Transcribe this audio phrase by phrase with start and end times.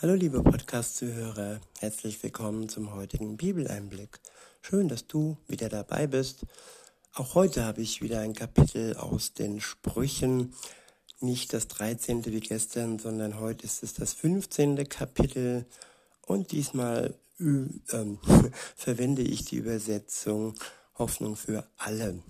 [0.00, 4.20] Hallo liebe Podcast-Zuhörer, herzlich willkommen zum heutigen Bibeleinblick.
[4.62, 6.46] Schön, dass du wieder dabei bist.
[7.14, 10.54] Auch heute habe ich wieder ein Kapitel aus den Sprüchen.
[11.18, 12.24] Nicht das 13.
[12.26, 14.88] wie gestern, sondern heute ist es das 15.
[14.88, 15.66] Kapitel.
[16.24, 17.64] Und diesmal äh,
[18.76, 20.54] verwende ich die Übersetzung
[20.96, 22.22] Hoffnung für alle.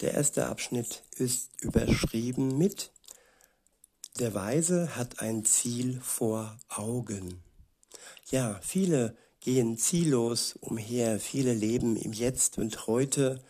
[0.00, 2.90] Der erste Abschnitt ist überschrieben mit
[4.18, 7.42] der Weise hat ein Ziel vor Augen.
[8.30, 13.42] Ja, viele gehen ziellos umher, viele leben im Jetzt und heute,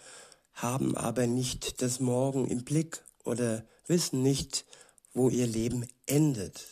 [0.54, 4.64] haben aber nicht das Morgen im Blick oder wissen nicht,
[5.12, 6.64] wo ihr Leben endet.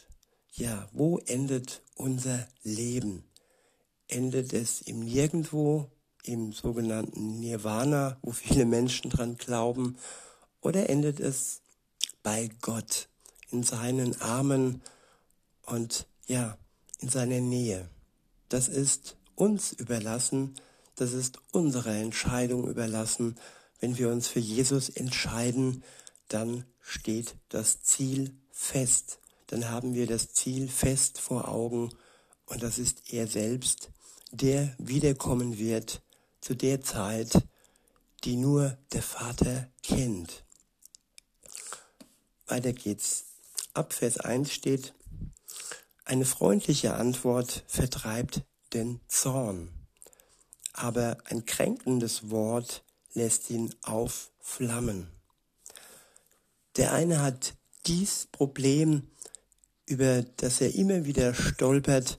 [0.53, 3.25] Ja, wo endet unser Leben?
[4.09, 5.91] Endet es im Nirgendwo,
[6.25, 9.97] im sogenannten Nirvana, wo viele Menschen dran glauben,
[10.61, 11.61] oder endet es
[12.23, 13.09] bei Gott?
[13.53, 14.83] In seinen Armen
[15.67, 16.57] und ja,
[17.01, 17.89] in seiner Nähe.
[18.49, 20.55] Das ist uns überlassen,
[20.97, 23.37] das ist unsere Entscheidung überlassen.
[23.81, 25.83] Wenn wir uns für Jesus entscheiden,
[26.29, 29.19] dann steht das Ziel fest.
[29.49, 31.91] Dann haben wir das Ziel fest vor Augen
[32.47, 33.91] und das ist er selbst,
[34.31, 36.03] der wiederkommen wird
[36.41, 37.43] zu der Zeit,
[38.25, 40.45] die nur der Vater kennt.
[42.47, 43.32] Weiter geht's
[43.75, 44.95] ab Vers 1 steht,
[46.05, 48.43] eine freundliche Antwort vertreibt
[48.75, 49.71] den Zorn,
[50.73, 55.09] aber ein kränkendes Wort lässt ihn aufflammen.
[56.77, 57.55] Der eine hat
[57.87, 59.11] dies Problem,
[59.87, 62.19] über das er immer wieder stolpert,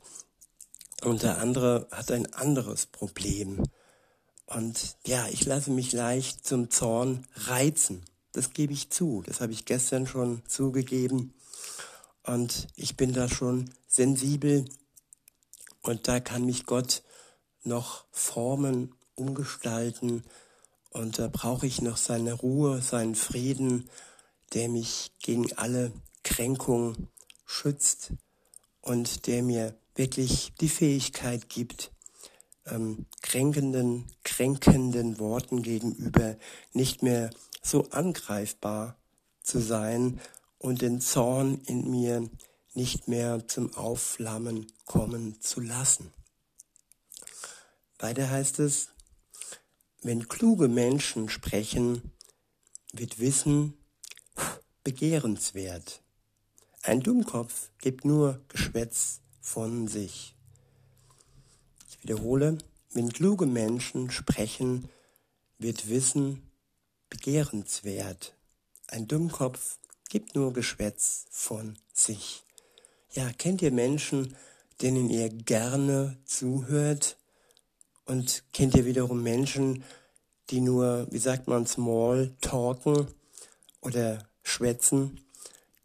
[1.03, 3.61] und der andere hat ein anderes Problem.
[4.45, 8.05] Und ja, ich lasse mich leicht zum Zorn reizen.
[8.31, 9.21] Das gebe ich zu.
[9.25, 11.33] Das habe ich gestern schon zugegeben.
[12.23, 14.65] Und ich bin da schon sensibel.
[15.81, 17.03] Und da kann mich Gott
[17.63, 20.23] noch formen, umgestalten.
[20.89, 23.89] Und da brauche ich noch seine Ruhe, seinen Frieden,
[24.53, 25.91] der mich gegen alle
[26.23, 27.07] Kränkung
[27.45, 28.13] schützt
[28.81, 31.91] und der mir wirklich die Fähigkeit gibt,
[32.65, 36.37] ähm, kränkenden, kränkenden Worten gegenüber
[36.71, 37.29] nicht mehr
[37.61, 38.95] so angreifbar
[39.41, 40.19] zu sein
[40.63, 42.29] und den Zorn in mir
[42.73, 46.13] nicht mehr zum Aufflammen kommen zu lassen.
[47.99, 48.89] Weiter heißt es,
[50.01, 52.13] wenn kluge Menschen sprechen,
[52.93, 53.73] wird Wissen
[54.83, 56.01] begehrenswert.
[56.81, 60.35] Ein Dummkopf gibt nur Geschwätz von sich.
[61.89, 62.57] Ich wiederhole,
[62.93, 64.87] wenn kluge Menschen sprechen,
[65.57, 66.41] wird Wissen
[67.09, 68.33] begehrenswert.
[68.87, 69.79] Ein Dummkopf
[70.13, 72.43] gibt nur Geschwätz von sich.
[73.13, 74.35] Ja, kennt ihr Menschen,
[74.79, 77.17] denen ihr gerne zuhört?
[78.05, 79.83] Und kennt ihr wiederum Menschen,
[80.51, 83.07] die nur, wie sagt man, small talken
[83.81, 85.19] oder schwätzen,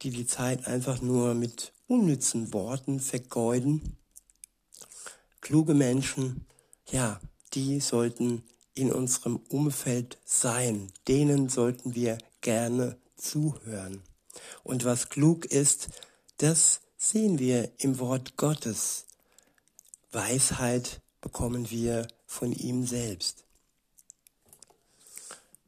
[0.03, 3.97] die die Zeit einfach nur mit unnützen Worten vergeuden?
[5.41, 6.45] Kluge Menschen,
[6.91, 7.19] ja,
[7.55, 8.43] die sollten
[8.75, 10.93] in unserem Umfeld sein.
[11.09, 14.03] Denen sollten wir gerne zuhören.
[14.63, 15.89] Und was klug ist,
[16.39, 19.07] das sehen wir im Wort Gottes.
[20.13, 23.45] Weisheit bekommen wir von ihm selbst.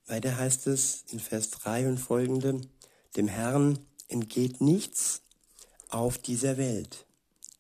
[0.07, 2.61] Weiter heißt es in Vers 3 und folgende,
[3.17, 5.23] dem Herrn entgeht nichts
[5.89, 7.07] auf dieser Welt.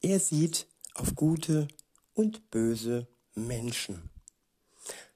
[0.02, 1.68] Er sieht auf gute
[2.14, 4.10] und böse Menschen.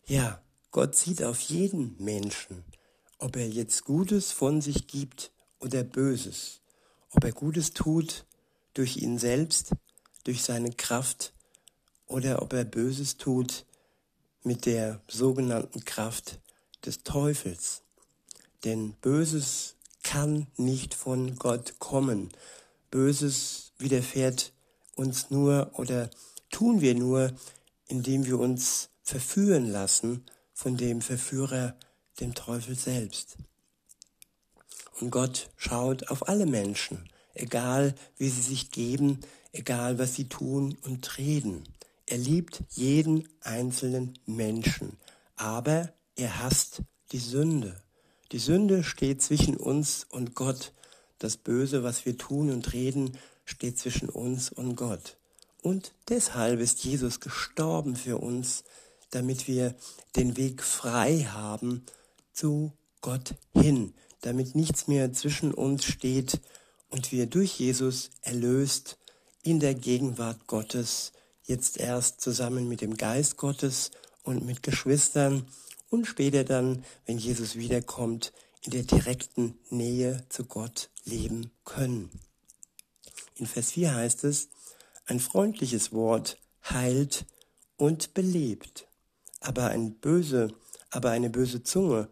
[0.06, 2.64] Ja, Gott sieht auf jeden Menschen,
[3.18, 5.32] ob er jetzt Gutes von sich gibt
[5.64, 6.60] oder Böses,
[7.10, 8.26] ob er Gutes tut
[8.74, 9.72] durch ihn selbst,
[10.24, 11.32] durch seine Kraft,
[12.06, 13.64] oder ob er Böses tut
[14.42, 16.38] mit der sogenannten Kraft
[16.84, 17.82] des Teufels.
[18.64, 22.30] Denn Böses kann nicht von Gott kommen.
[22.90, 24.52] Böses widerfährt
[24.96, 26.10] uns nur oder
[26.50, 27.32] tun wir nur,
[27.88, 31.74] indem wir uns verführen lassen von dem Verführer,
[32.20, 33.38] dem Teufel selbst.
[35.10, 39.20] Gott schaut auf alle Menschen, egal wie sie sich geben,
[39.52, 41.64] egal was sie tun und reden.
[42.06, 44.98] Er liebt jeden einzelnen Menschen,
[45.36, 47.76] aber er hasst die Sünde.
[48.32, 50.72] Die Sünde steht zwischen uns und Gott.
[51.18, 55.16] Das Böse, was wir tun und reden, steht zwischen uns und Gott.
[55.62, 58.64] Und deshalb ist Jesus gestorben für uns,
[59.10, 59.74] damit wir
[60.16, 61.84] den Weg frei haben
[62.32, 66.40] zu Gott hin, damit nichts mehr zwischen uns steht
[66.90, 68.98] und wir durch Jesus erlöst
[69.42, 71.12] in der Gegenwart Gottes,
[71.42, 73.90] jetzt erst zusammen mit dem Geist Gottes
[74.22, 75.46] und mit Geschwistern
[75.90, 78.32] und später dann, wenn Jesus wiederkommt,
[78.62, 82.10] in der direkten Nähe zu Gott leben können.
[83.36, 84.48] In Vers 4 heißt es,
[85.06, 86.38] ein freundliches Wort
[86.68, 87.26] heilt
[87.76, 88.86] und belebt,
[89.40, 90.54] aber ein böse,
[90.90, 92.08] aber eine böse Zunge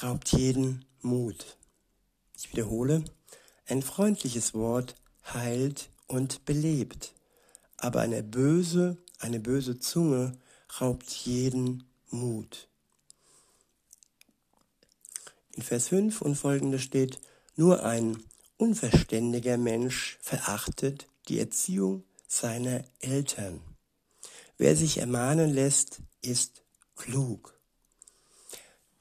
[0.00, 1.56] raubt jeden Mut.
[2.36, 3.04] Ich wiederhole,
[3.66, 4.94] ein freundliches Wort
[5.32, 7.12] heilt und belebt,
[7.76, 10.38] aber eine böse, eine böse Zunge
[10.80, 12.68] raubt jeden Mut.
[15.52, 17.20] In Vers 5 und folgende steht,
[17.56, 18.22] nur ein
[18.56, 23.60] unverständiger Mensch verachtet die Erziehung seiner Eltern.
[24.56, 26.62] Wer sich ermahnen lässt, ist
[26.96, 27.57] klug.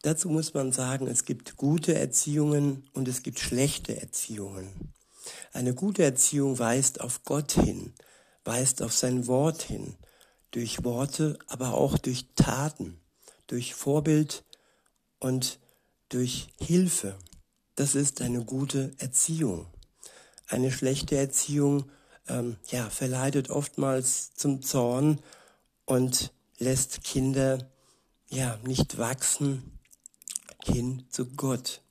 [0.03, 4.94] Dazu muss man sagen, es gibt gute Erziehungen und es gibt schlechte Erziehungen.
[5.53, 7.94] Eine gute Erziehung weist auf Gott hin,
[8.45, 9.95] weist auf sein Wort hin,
[10.51, 12.99] durch Worte, aber auch durch Taten,
[13.47, 14.44] durch Vorbild
[15.19, 15.59] und
[16.09, 17.17] durch Hilfe.
[17.75, 19.65] Das ist eine gute Erziehung.
[20.47, 21.89] Eine schlechte Erziehung
[22.27, 25.19] ähm, ja, verleitet oftmals zum Zorn
[25.85, 27.69] und lässt Kinder
[28.29, 29.76] ja nicht wachsen
[30.67, 31.81] hin zu Gott.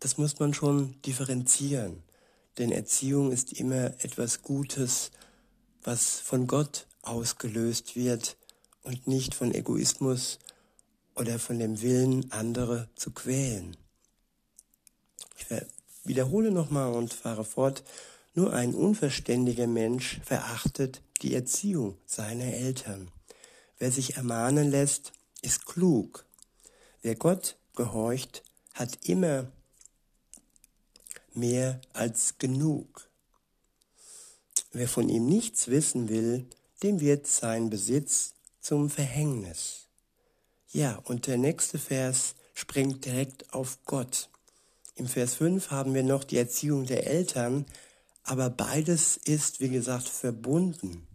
[0.00, 2.02] Das muss man schon differenzieren,
[2.58, 5.10] denn Erziehung ist immer etwas Gutes,
[5.82, 8.36] was von Gott ausgelöst wird
[8.82, 10.38] und nicht von Egoismus
[11.14, 13.76] oder von dem Willen, andere zu quälen.
[15.36, 15.46] Ich
[16.04, 17.82] wiederhole nochmal und fahre fort.
[18.34, 23.10] Nur ein unverständiger Mensch verachtet die Erziehung seiner Eltern.
[23.78, 25.12] Wer sich ermahnen lässt,
[25.42, 26.24] ist klug.
[27.02, 28.42] Wer Gott gehorcht,
[28.74, 29.50] hat immer
[31.32, 33.08] mehr als genug.
[34.72, 36.46] Wer von ihm nichts wissen will,
[36.82, 39.88] dem wird sein Besitz zum Verhängnis.
[40.72, 44.28] Ja, und der nächste Vers springt direkt auf Gott.
[44.94, 47.66] Im Vers 5 haben wir noch die Erziehung der Eltern,
[48.22, 51.06] aber beides ist, wie gesagt, verbunden.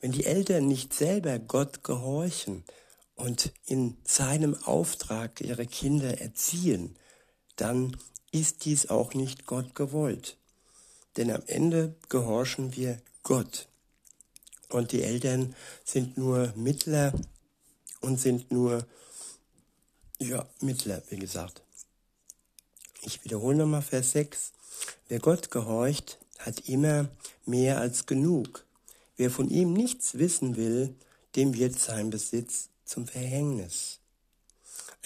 [0.00, 2.64] Wenn die Eltern nicht selber Gott gehorchen
[3.16, 6.96] und in seinem Auftrag ihre Kinder erziehen,
[7.56, 7.96] dann
[8.30, 10.36] ist dies auch nicht Gott gewollt.
[11.16, 13.68] Denn am Ende gehorchen wir Gott.
[14.68, 17.12] Und die Eltern sind nur Mittler
[18.00, 18.86] und sind nur,
[20.18, 21.62] ja, Mittler, wie gesagt.
[23.02, 24.52] Ich wiederhole nochmal Vers 6.
[25.08, 27.08] Wer Gott gehorcht, hat immer
[27.46, 28.66] mehr als genug.
[29.16, 30.94] Wer von ihm nichts wissen will,
[31.36, 34.00] dem wird sein Besitz zum Verhängnis.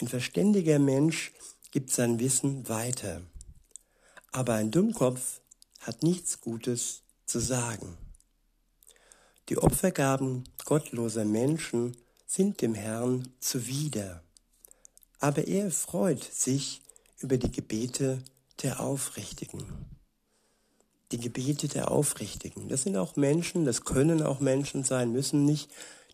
[0.00, 1.32] Ein verständiger Mensch
[1.72, 3.22] gibt sein Wissen weiter,
[4.30, 5.40] aber ein Dummkopf
[5.80, 7.98] hat nichts Gutes zu sagen.
[9.48, 11.96] Die Opfergaben gottloser Menschen
[12.26, 14.22] sind dem Herrn zuwider,
[15.18, 16.82] aber er freut sich
[17.18, 18.22] über die Gebete
[18.62, 19.90] der Aufrichtigen
[21.12, 22.68] die Gebete der Aufrichtigen.
[22.68, 25.70] Das sind auch Menschen, das können auch Menschen sein, müssen nicht,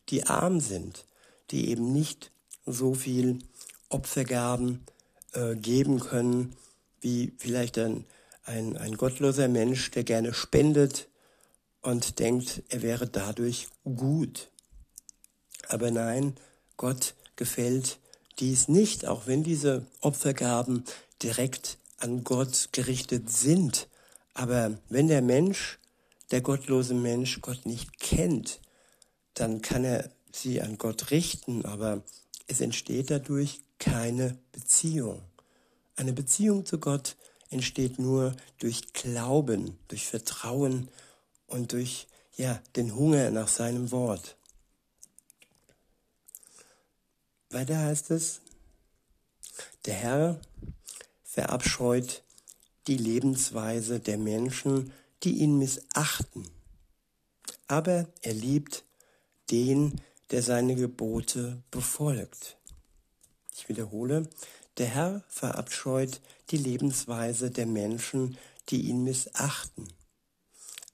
[0.08, 1.04] die arm sind,
[1.50, 2.30] die eben nicht
[2.64, 3.38] so viel
[3.88, 4.84] Opfergaben
[5.32, 6.56] äh, geben können,
[7.00, 8.04] wie vielleicht ein,
[8.44, 11.08] ein, ein gottloser Mensch, der gerne spendet
[11.82, 14.50] und denkt, er wäre dadurch gut.
[15.68, 16.34] Aber nein,
[16.76, 17.98] Gott gefällt
[18.38, 20.84] dies nicht, auch wenn diese Opfergaben
[21.22, 23.88] direkt an Gott gerichtet sind.
[24.34, 25.78] Aber wenn der Mensch,
[26.30, 28.60] der gottlose Mensch, Gott nicht kennt,
[29.34, 32.02] dann kann er sie an Gott richten, aber
[32.46, 35.22] es entsteht dadurch keine Beziehung.
[35.96, 37.16] Eine Beziehung zu Gott
[37.50, 40.88] entsteht nur durch Glauben, durch Vertrauen
[41.46, 44.36] und durch ja, den Hunger nach seinem Wort.
[47.50, 48.40] Weiter heißt es,
[49.86, 50.40] der Herr
[51.22, 52.22] verabscheut
[52.86, 56.48] die Lebensweise der Menschen, die ihn missachten.
[57.68, 58.84] Aber er liebt
[59.50, 62.56] den, der seine Gebote befolgt.
[63.54, 64.28] Ich wiederhole,
[64.78, 68.36] der Herr verabscheut die Lebensweise der Menschen,
[68.68, 69.88] die ihn missachten.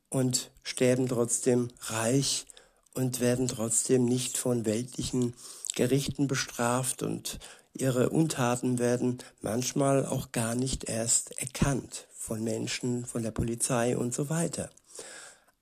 [0.09, 2.45] und sterben trotzdem reich
[2.93, 5.35] und werden trotzdem nicht von weltlichen
[5.77, 7.39] Gerichten bestraft und
[7.73, 14.13] ihre Untaten werden manchmal auch gar nicht erst erkannt von Menschen, von der Polizei und
[14.13, 14.71] so weiter.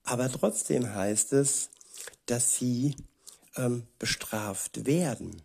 [0.03, 1.69] Aber trotzdem heißt es,
[2.25, 2.95] dass sie
[3.55, 5.39] ähm, bestraft werden.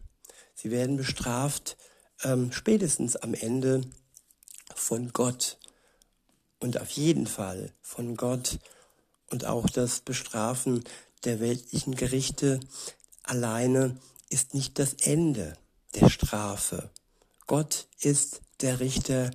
[0.55, 1.77] Sie werden bestraft
[2.23, 3.83] ähm, spätestens am Ende
[4.75, 5.59] von Gott
[6.61, 8.59] und auf jeden Fall von Gott
[9.31, 10.85] und auch das Bestrafen
[11.25, 12.61] der weltlichen Gerichte
[13.23, 13.97] alleine
[14.31, 15.57] ist nicht das Ende
[15.95, 16.91] der Strafe.
[17.47, 19.31] Gott ist der Richter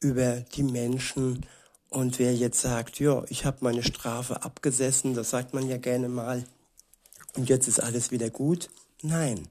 [0.00, 1.46] über die Menschen
[1.88, 6.08] und wer jetzt sagt, ja, ich habe meine Strafe abgesessen, das sagt man ja gerne
[6.08, 6.44] mal,
[7.34, 8.68] und jetzt ist alles wieder gut.
[9.02, 9.48] Nein,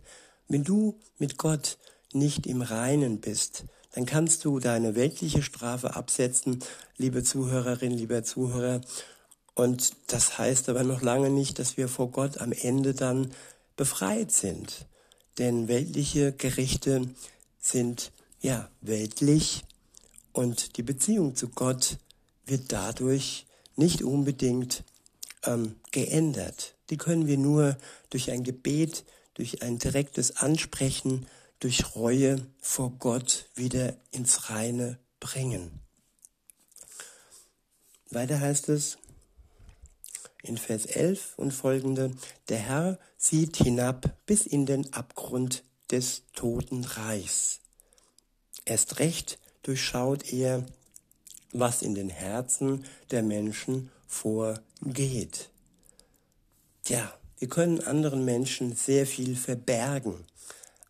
[0.48, 1.78] wenn du mit Gott
[2.14, 6.60] nicht im Reinen bist, dann kannst du deine weltliche Strafe absetzen,
[6.98, 8.82] liebe Zuhörerin, lieber Zuhörer.
[9.54, 13.32] Und das heißt aber noch lange nicht, dass wir vor Gott am Ende dann
[13.76, 14.88] befreit sind.
[15.38, 17.10] Denn weltliche Gerichte
[17.60, 19.64] sind ja weltlich
[20.34, 21.98] und die Beziehung zu Gott
[22.46, 24.84] wird dadurch nicht unbedingt
[25.44, 26.76] ähm, geändert.
[26.90, 27.78] Die können wir nur
[28.10, 29.04] durch ein Gebet,
[29.34, 31.26] durch ein direktes Ansprechen,
[31.62, 35.80] durch Reue vor Gott wieder ins Reine bringen.
[38.10, 38.98] Weiter heißt es
[40.44, 42.12] in Vers 11 und folgende,
[42.50, 47.60] der Herr sieht hinab bis in den Abgrund des Totenreichs.
[48.66, 50.66] Erst recht durchschaut er,
[51.54, 55.50] was in den Herzen der Menschen vorgeht.
[56.88, 60.26] Ja, wir können anderen Menschen sehr viel verbergen,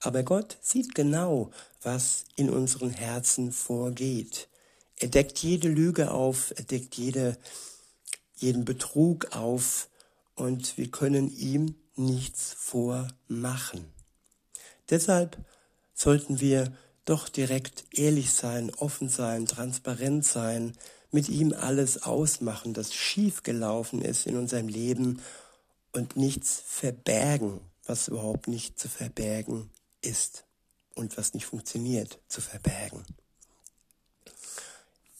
[0.02, 4.50] aber Gott sieht genau, was in unseren Herzen vorgeht.
[5.00, 7.38] Er deckt jede Lüge auf, er deckt jede,
[8.36, 9.90] jeden Betrug auf
[10.36, 13.86] und wir können ihm nichts vormachen.
[14.90, 15.38] Deshalb
[15.94, 20.74] sollten wir doch direkt ehrlich sein, offen sein, transparent sein,
[21.12, 25.22] mit ihm alles ausmachen, das schief gelaufen ist in unserem Leben
[25.92, 29.70] und nichts verbergen, was überhaupt nicht zu verbergen
[30.02, 30.46] ist
[30.96, 33.06] und was nicht funktioniert, zu verbergen.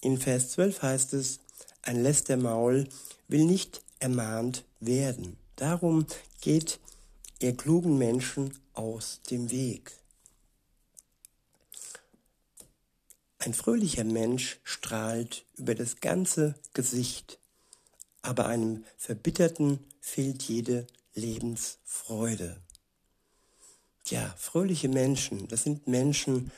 [0.02, 1.40] In Vers 12 heißt es,
[1.84, 2.88] ein Lästermaul
[3.28, 5.38] will nicht ermahnt werden.
[5.56, 6.06] Darum
[6.42, 6.80] geht
[7.40, 9.92] ihr klugen Menschen aus dem Weg.
[13.40, 17.40] Ein fröhlicher Mensch strahlt über das ganze Gesicht,
[18.22, 20.86] aber einem Verbitterten fehlt jede
[21.16, 22.62] Lebensfreude.
[24.12, 26.52] Ja, fröhliche Menschen, das sind Menschen,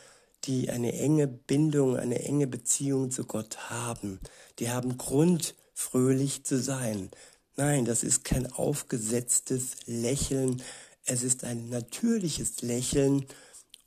[0.43, 4.19] die eine enge Bindung, eine enge Beziehung zu Gott haben.
[4.59, 7.09] Die haben Grund, fröhlich zu sein.
[7.55, 10.61] Nein, das ist kein aufgesetztes Lächeln,
[11.05, 13.25] es ist ein natürliches Lächeln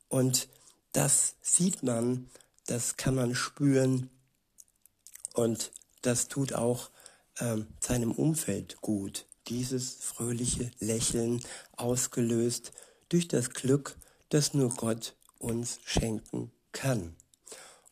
[0.09, 0.47] und
[0.93, 2.27] das sieht man
[2.67, 4.09] das kann man spüren
[5.33, 5.71] und
[6.01, 6.91] das tut auch
[7.39, 9.25] ähm, seinem Umfeld gut.
[9.47, 11.41] Dieses fröhliche Lächeln
[11.77, 12.73] ausgelöst
[13.09, 13.97] durch das Glück,
[14.29, 17.15] das nur Gott uns schenken kann.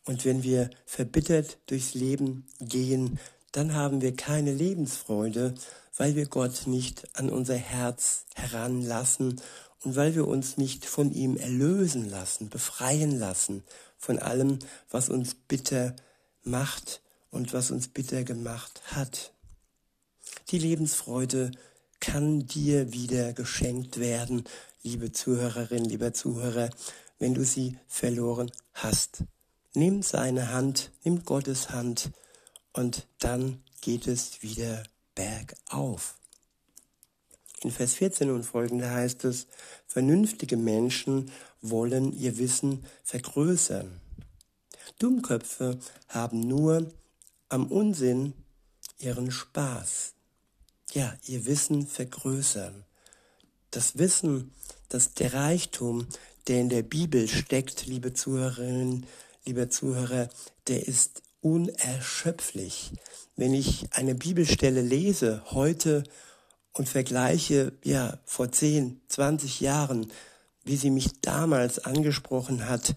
[0.04, 3.18] Und wenn wir verbittert durchs Leben gehen,
[3.52, 5.54] dann haben wir keine Lebensfreude,
[5.96, 9.40] weil wir Gott nicht an unser Herz heranlassen
[9.82, 13.64] und weil wir uns nicht von ihm erlösen lassen, befreien lassen
[13.98, 14.58] von allem,
[14.90, 15.96] was uns bitter
[16.42, 19.32] macht und was uns bitter gemacht hat.
[20.50, 21.50] Die Lebensfreude
[21.98, 24.44] kann dir wieder geschenkt werden,
[24.86, 26.70] liebe Zuhörerin, lieber Zuhörer,
[27.18, 29.24] wenn du sie verloren hast.
[29.74, 32.12] Nimm seine Hand, nimm Gottes Hand
[32.72, 34.84] und dann geht es wieder
[35.16, 36.14] bergauf.
[37.62, 39.48] In Vers 14 und folgende heißt es,
[39.88, 44.00] vernünftige Menschen wollen ihr Wissen vergrößern.
[45.00, 46.92] Dummköpfe haben nur
[47.48, 48.34] am Unsinn
[48.98, 50.14] ihren Spaß.
[50.92, 52.84] Ja, ihr Wissen vergrößern.
[53.72, 54.52] Das Wissen,
[54.88, 56.06] dass der Reichtum,
[56.48, 59.06] der in der Bibel steckt, liebe Zuhörerinnen,
[59.44, 60.28] liebe Zuhörer,
[60.68, 62.92] der ist unerschöpflich.
[63.36, 66.04] Wenn ich eine Bibelstelle lese heute
[66.72, 70.10] und vergleiche, ja, vor 10, 20 Jahren,
[70.64, 72.96] wie sie mich damals angesprochen hat,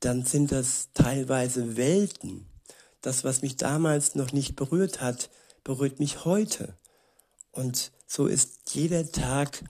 [0.00, 2.46] dann sind das teilweise Welten.
[3.00, 5.30] Das, was mich damals noch nicht berührt hat,
[5.62, 6.74] berührt mich heute.
[7.52, 9.62] Und so ist jeder Tag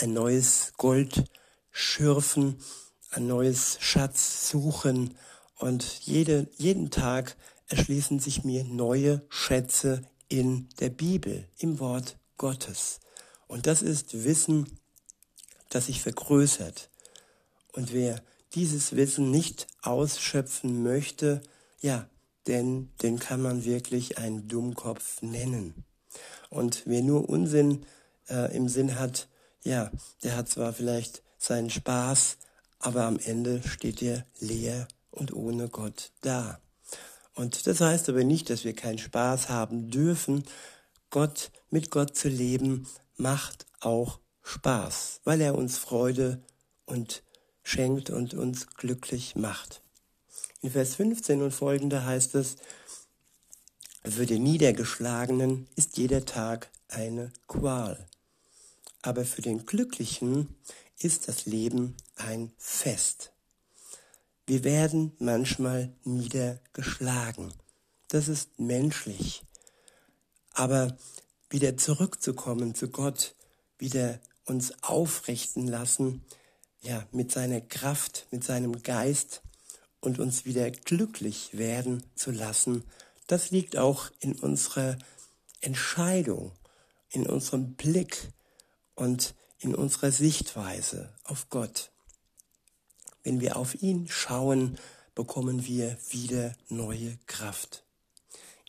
[0.00, 1.24] ein neues Gold
[1.70, 2.56] schürfen,
[3.10, 5.14] ein neues Schatz suchen
[5.56, 7.36] und jede, jeden Tag
[7.68, 13.00] erschließen sich mir neue Schätze in der Bibel, im Wort Gottes.
[13.46, 14.78] Und das ist Wissen,
[15.68, 16.90] das sich vergrößert.
[17.72, 18.22] Und wer
[18.54, 21.42] dieses Wissen nicht ausschöpfen möchte,
[21.80, 22.08] ja,
[22.46, 25.84] denn den kann man wirklich einen Dummkopf nennen.
[26.48, 27.86] Und wer nur Unsinn
[28.28, 29.28] äh, im Sinn hat,
[29.64, 29.90] ja,
[30.22, 32.36] der hat zwar vielleicht seinen Spaß,
[32.78, 36.60] aber am Ende steht er leer und ohne Gott da.
[37.34, 40.44] Und das heißt aber nicht, dass wir keinen Spaß haben dürfen.
[41.10, 42.86] Gott, mit Gott zu leben,
[43.16, 46.42] macht auch Spaß, weil er uns Freude
[46.86, 47.22] und
[47.62, 49.82] schenkt und uns glücklich macht.
[50.62, 52.56] In Vers 15 und folgende heißt es,
[54.04, 58.06] für den Niedergeschlagenen ist jeder Tag eine Qual,
[59.02, 60.54] aber für den Glücklichen
[60.98, 63.32] ist das Leben ein Fest.
[64.46, 67.54] Wir werden manchmal niedergeschlagen.
[68.08, 69.42] Das ist menschlich.
[70.52, 70.96] Aber
[71.48, 73.34] wieder zurückzukommen zu Gott,
[73.78, 76.24] wieder uns aufrichten lassen,
[76.82, 79.42] ja, mit seiner Kraft, mit seinem Geist
[80.00, 82.84] und uns wieder glücklich werden zu lassen,
[83.26, 84.98] das liegt auch in unserer
[85.60, 86.52] Entscheidung,
[87.10, 88.32] in unserem Blick
[88.94, 91.90] und in unserer Sichtweise auf Gott.
[93.22, 94.78] Wenn wir auf ihn schauen,
[95.14, 97.84] bekommen wir wieder neue Kraft.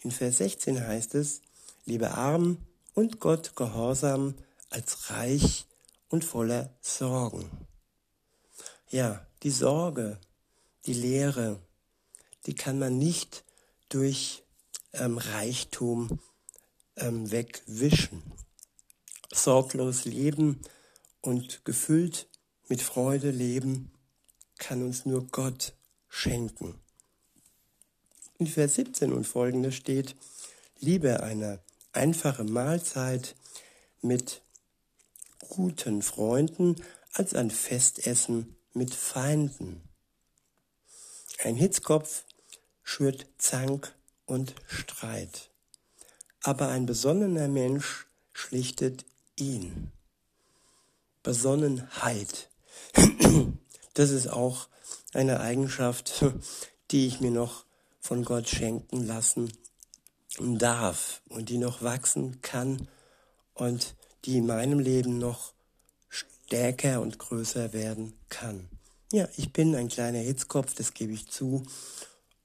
[0.04, 1.42] In Vers 16 heißt es,
[1.86, 2.58] liebe arm
[2.94, 4.36] und Gott gehorsam
[4.70, 5.66] als reich
[6.10, 7.50] und voller Sorgen.
[8.90, 10.20] Ja, die Sorge,
[10.86, 11.60] die Leere,
[12.46, 13.46] die kann man nicht
[13.90, 14.44] durch
[14.94, 16.20] ähm, Reichtum
[16.98, 18.22] ähm, wegwischen.
[19.44, 20.62] Sorglos leben
[21.22, 22.28] und gefüllt
[22.68, 23.92] mit Freude leben
[24.58, 25.74] kann uns nur Gott
[26.08, 26.80] schenken.
[28.38, 30.16] In Vers 17 und folgende steht,
[30.80, 31.60] Liebe eine
[31.92, 33.36] einfache Mahlzeit
[34.02, 34.42] mit
[35.50, 36.76] guten Freunden
[37.14, 39.82] als ein Festessen mit Feinden.
[41.44, 42.24] Ein Hitzkopf
[42.84, 43.94] schürt Zank
[44.26, 45.50] und Streit,
[46.42, 49.06] aber ein besonnener Mensch schlichtet
[49.38, 49.92] ihn.
[51.24, 52.50] Besonnenheit.
[53.94, 54.70] Das ist auch
[55.14, 56.24] eine Eigenschaft,
[56.92, 57.66] die ich mir noch
[58.00, 59.52] von Gott schenken lassen
[60.40, 62.88] darf und die noch wachsen kann
[63.54, 65.54] und die in meinem Leben noch
[66.08, 68.70] stärker und größer werden kann.
[69.12, 71.64] Ja, ich bin ein kleiner Hitzkopf, das gebe ich zu.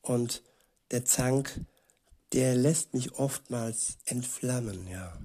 [0.03, 0.43] Und
[0.91, 1.61] der Zank,
[2.33, 5.17] der lässt mich oftmals entflammen, ja.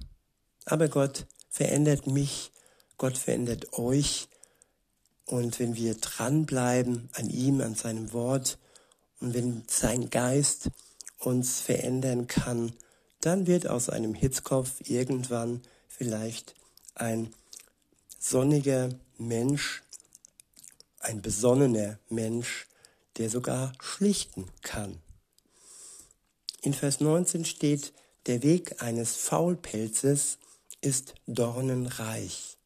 [0.66, 2.50] Aber Gott verändert mich,
[2.96, 4.28] Gott verändert euch
[5.26, 8.58] und wenn wir dranbleiben an ihm, an seinem Wort
[9.20, 10.70] und wenn sein Geist
[11.18, 12.72] uns verändern kann,
[13.20, 16.54] dann wird aus einem Hitzkopf irgendwann vielleicht
[16.94, 17.32] ein
[18.18, 18.88] sonniger
[19.18, 19.82] Mensch,
[21.00, 22.66] ein besonnener Mensch,
[23.18, 25.00] der sogar schlichten kann.
[26.62, 27.92] In Vers 19 steht,
[28.26, 30.38] der Weg eines Faulpelzes
[30.82, 32.58] ist dornenreich.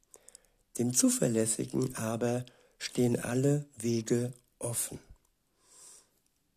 [0.77, 2.45] Dem Zuverlässigen aber
[2.77, 4.99] stehen alle Wege offen.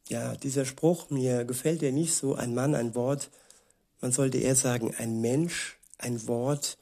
[0.08, 3.30] Ja, dieser Spruch, mir gefällt er nicht so, ein Mann, ein Wort.
[4.00, 6.78] Man sollte eher sagen, ein Mensch, ein Wort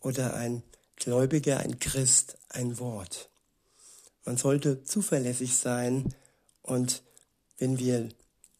[0.00, 0.62] oder ein
[0.96, 3.28] Gläubiger, ein Christ, ein Wort.
[4.24, 6.14] Man sollte zuverlässig sein
[6.62, 7.02] und
[7.58, 8.08] wenn wir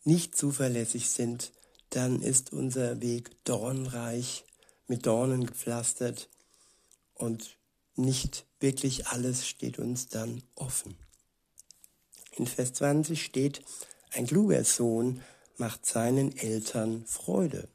[0.05, 1.53] nicht zuverlässig sind,
[1.91, 4.45] dann ist unser Weg dornreich,
[4.91, 6.29] mit Dornen gepflastert
[7.15, 7.57] und
[7.95, 10.97] nicht wirklich alles steht uns dann offen.
[12.33, 13.63] In Vers 20 steht,
[14.11, 15.23] ein kluger Sohn
[15.59, 17.69] macht seinen Eltern Freude.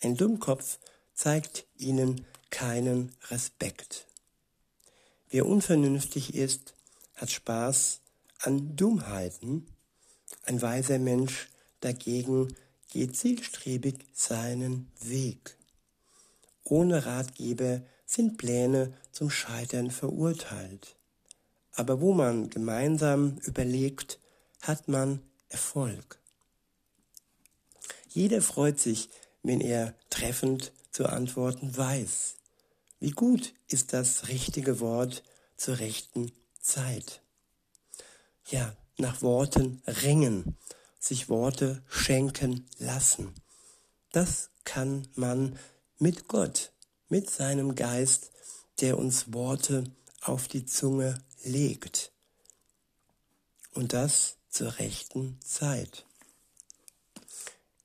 [0.00, 0.80] Ein Dummkopf
[1.14, 4.06] zeigt ihnen keinen Respekt.
[5.30, 6.74] Wer unvernünftig ist,
[7.14, 8.00] hat Spaß
[8.40, 9.68] an Dummheiten.
[10.42, 12.52] Ein weiser Mensch dagegen
[12.90, 15.57] geht zielstrebig seinen Weg.
[16.70, 20.96] Ohne Ratgeber sind Pläne zum Scheitern verurteilt.
[21.74, 24.18] Aber wo man gemeinsam überlegt,
[24.62, 26.18] hat man Erfolg.
[28.08, 29.08] Jeder freut sich,
[29.42, 32.34] wenn er treffend zu antworten weiß.
[33.00, 35.22] Wie gut ist das richtige Wort
[35.56, 37.22] zur rechten Zeit.
[38.46, 40.56] Ja, nach Worten ringen,
[40.98, 43.32] sich Worte schenken lassen.
[44.12, 45.58] Das kann man
[45.98, 46.72] mit Gott,
[47.08, 48.30] mit seinem Geist,
[48.80, 49.84] der uns Worte
[50.20, 52.12] auf die Zunge legt.
[53.74, 56.06] Und das zur rechten Zeit.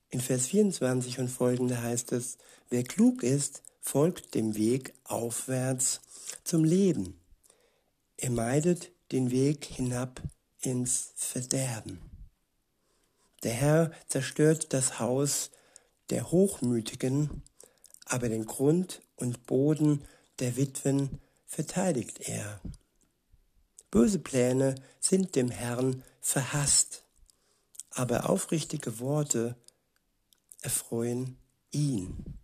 [0.09, 2.37] In Vers 24 und folgende heißt es,
[2.69, 6.01] wer klug ist, folgt dem Weg aufwärts
[6.43, 7.19] zum Leben.
[8.17, 10.21] Er meidet den Weg hinab
[10.61, 11.99] ins Verderben.
[13.43, 15.51] Der Herr zerstört das Haus
[16.09, 17.43] der Hochmütigen,
[18.05, 20.03] aber den Grund und Boden
[20.39, 22.59] der Witwen verteidigt er.
[23.91, 27.03] Böse Pläne sind dem Herrn verhasst,
[27.91, 29.55] aber aufrichtige Worte
[30.61, 31.37] erfreuen
[31.71, 32.39] ihn.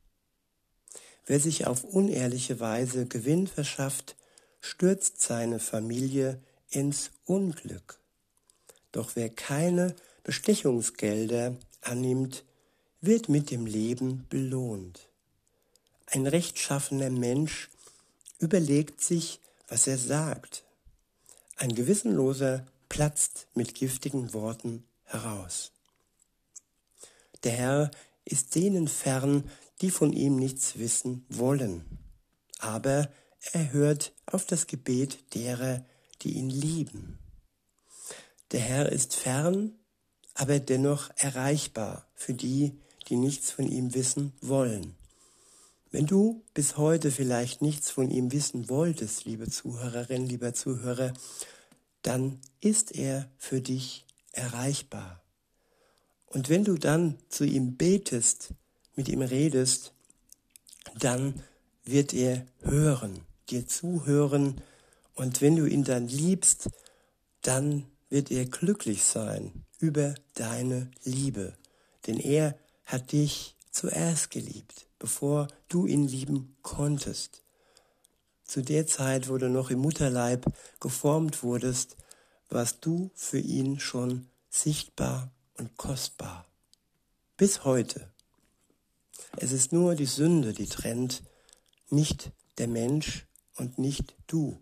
[1.26, 4.16] Wer sich auf unehrliche Weise Gewinn verschafft,
[4.60, 8.00] stürzt seine Familie ins Unglück.
[8.92, 12.44] Doch wer keine Bestechungsgelder annimmt,
[13.02, 15.09] wird mit dem Leben belohnt.
[16.12, 17.70] Ein rechtschaffener Mensch
[18.40, 20.64] überlegt sich, was er sagt.
[21.56, 25.72] Ein Gewissenloser platzt mit giftigen Worten heraus.
[27.44, 27.92] Der Herr
[28.26, 29.50] ist denen fern,
[29.82, 31.86] die von ihm nichts wissen wollen.
[32.58, 33.12] Aber
[33.52, 35.86] er hört auf das Gebet derer,
[36.24, 37.20] die ihn lieben.
[38.52, 39.78] Der Herr ist fern,
[40.34, 44.96] aber dennoch erreichbar für die, die nichts von ihm wissen wollen.
[45.92, 51.14] Wenn du bis heute vielleicht nichts von ihm wissen wolltest, liebe Zuhörerin, lieber Zuhörer,
[52.04, 55.24] dann ist er für dich erreichbar.
[56.28, 58.54] Und wenn du dann zu ihm betest,
[58.96, 59.94] mit ihm redest,
[61.00, 61.42] dann
[61.84, 64.62] wird er hören, dir zuhören.
[65.16, 66.70] Und wenn du ihn dann liebst,
[67.42, 71.54] dann wird er glücklich sein über deine Liebe.
[72.06, 77.44] Denn er hat dich zuerst geliebt, bevor du ihn lieben konntest.
[78.44, 80.46] Zu der Zeit, wo du noch im Mutterleib
[80.80, 81.98] geformt wurdest,
[82.50, 86.48] warst du für ihn schon sichtbar und kostbar.
[87.38, 88.12] Bis heute.
[89.38, 91.22] Es ist nur die Sünde, die trennt,
[91.90, 94.60] nicht der Mensch und nicht du.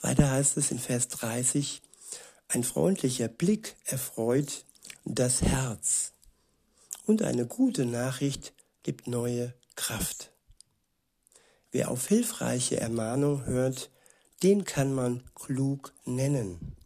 [0.00, 1.82] Weiter heißt es in Vers 30,
[2.48, 4.64] ein freundlicher Blick erfreut
[5.04, 6.12] das Herz
[7.06, 10.32] und eine gute Nachricht gibt neue Kraft.
[11.70, 13.90] Wer auf hilfreiche Ermahnung hört,
[14.42, 16.76] den kann man klug nennen.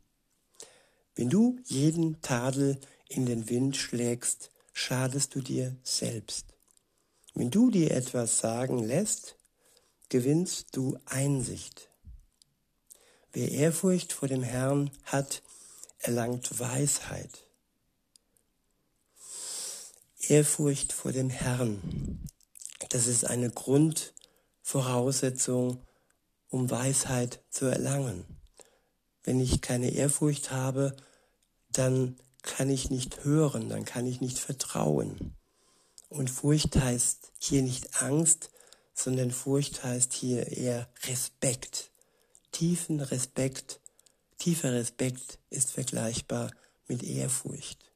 [1.14, 2.78] Wenn du jeden Tadel
[3.09, 6.46] in den Wind schlägst, schadest du dir selbst.
[7.35, 9.37] Wenn du dir etwas sagen lässt,
[10.09, 11.90] gewinnst du Einsicht.
[13.33, 15.42] Wer Ehrfurcht vor dem Herrn hat,
[15.98, 17.46] erlangt Weisheit.
[20.28, 22.20] Ehrfurcht vor dem Herrn,
[22.90, 25.80] das ist eine Grundvoraussetzung,
[26.48, 28.26] um Weisheit zu erlangen.
[29.24, 30.94] Wenn ich keine Ehrfurcht habe,
[31.72, 35.35] dann kann ich nicht hören, dann kann ich nicht vertrauen.
[36.09, 38.50] Und Furcht heißt hier nicht Angst,
[38.94, 41.92] sondern Furcht heißt hier eher Respekt.
[42.52, 43.80] Tiefen Respekt,
[44.38, 46.50] tiefer Respekt ist vergleichbar
[46.88, 47.89] mit Ehrfurcht.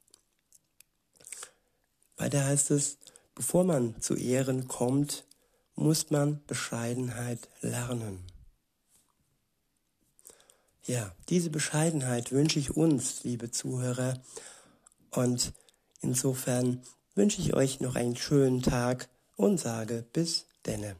[2.17, 2.97] Weiter heißt es,
[3.33, 5.25] bevor man zu Ehren kommt,
[5.75, 8.23] muss man Bescheidenheit lernen.
[10.85, 14.21] Ja, diese Bescheidenheit wünsche ich uns, liebe Zuhörer.
[15.09, 15.53] Und
[15.99, 16.83] insofern
[17.15, 20.95] wünsche ich euch noch einen schönen Tag und sage bis denne.